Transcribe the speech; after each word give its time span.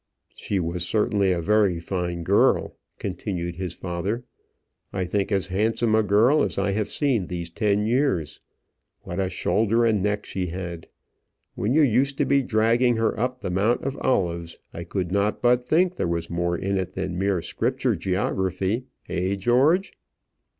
"She 0.33 0.59
was 0.59 0.83
certainly 0.83 1.31
a 1.31 1.41
very 1.43 1.79
fine 1.79 2.23
girl," 2.23 2.75
continued 2.97 3.57
his 3.57 3.75
father; 3.75 4.23
"I 4.91 5.05
think 5.05 5.31
as 5.31 5.45
handsome 5.45 5.93
a 5.93 6.01
girl 6.01 6.41
as 6.41 6.57
I 6.57 6.71
have 6.71 6.89
seen 6.89 7.27
these 7.27 7.51
ten 7.51 7.85
years. 7.85 8.39
What 9.03 9.19
a 9.19 9.29
shoulder 9.29 9.85
and 9.85 10.01
neck 10.01 10.25
she 10.25 10.47
had! 10.47 10.87
When 11.53 11.75
you 11.75 11.83
used 11.83 12.17
to 12.17 12.25
be 12.25 12.41
dragging 12.41 12.95
her 12.95 13.19
up 13.19 13.41
the 13.41 13.51
Mount 13.51 13.83
of 13.83 13.95
Olives, 13.97 14.57
I 14.73 14.85
could 14.85 15.11
not 15.11 15.39
but 15.39 15.65
think 15.65 15.97
there 15.97 16.07
was 16.07 16.31
more 16.31 16.57
in 16.57 16.79
it 16.79 16.93
than 16.93 17.19
mere 17.19 17.39
scripture 17.43 17.95
geography 17.95 18.85
eh, 19.07 19.35
George?" 19.35 19.93